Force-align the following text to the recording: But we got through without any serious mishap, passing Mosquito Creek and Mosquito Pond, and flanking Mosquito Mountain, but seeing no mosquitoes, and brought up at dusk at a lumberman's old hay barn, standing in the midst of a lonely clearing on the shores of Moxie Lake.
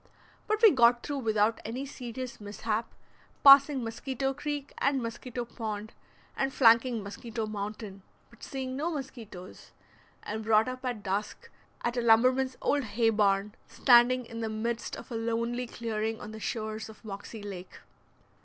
But 0.47 0.63
we 0.63 0.71
got 0.71 1.03
through 1.03 1.19
without 1.19 1.59
any 1.63 1.85
serious 1.85 2.41
mishap, 2.41 2.91
passing 3.43 3.83
Mosquito 3.83 4.33
Creek 4.33 4.73
and 4.79 4.99
Mosquito 4.99 5.45
Pond, 5.45 5.93
and 6.35 6.51
flanking 6.51 7.03
Mosquito 7.03 7.45
Mountain, 7.45 8.01
but 8.31 8.41
seeing 8.41 8.75
no 8.75 8.89
mosquitoes, 8.89 9.73
and 10.23 10.43
brought 10.43 10.67
up 10.67 10.83
at 10.85 11.03
dusk 11.03 11.51
at 11.83 11.97
a 11.97 12.01
lumberman's 12.01 12.57
old 12.63 12.83
hay 12.83 13.11
barn, 13.11 13.53
standing 13.67 14.25
in 14.25 14.39
the 14.39 14.49
midst 14.49 14.95
of 14.95 15.11
a 15.11 15.15
lonely 15.15 15.67
clearing 15.67 16.19
on 16.19 16.31
the 16.31 16.39
shores 16.39 16.89
of 16.89 17.05
Moxie 17.05 17.43
Lake. 17.43 17.77